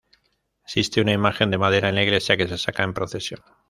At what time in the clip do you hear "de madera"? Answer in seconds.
1.51-1.89